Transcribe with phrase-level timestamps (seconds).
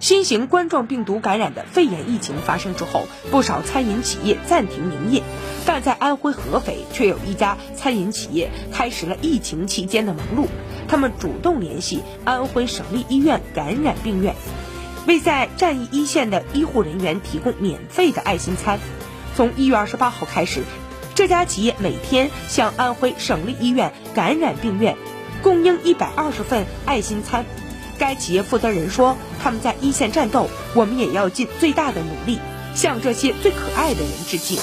[0.00, 5.22] 新型冠状病毒感染的肺炎疫情发生之后，不少餐饮企业暂停营业，
[5.64, 10.46] 但在安徽合肥却有一家餐饮企业开始了疫情期间的忙碌。
[10.88, 14.34] 他们主动联系安徽省立医院感染病院，
[15.06, 18.78] 为在战役一线的医护人员提供免费的爱心餐。
[19.34, 20.62] 从一月二十八号开始，
[21.14, 24.96] 这家企业每天向安徽省立医院感染病院
[25.42, 27.46] 供应一百二十份爱心餐。
[27.98, 32.38] 该企业负责人说：“他们在一线战斗，我们也要尽最大的努力，
[32.74, 34.58] 向这些最可爱的人致敬。”